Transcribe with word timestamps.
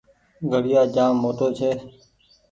گھڙيآ 0.51 0.81
جآم 0.93 1.13
موٽو 1.23 1.47
ڇي۔ 1.57 1.71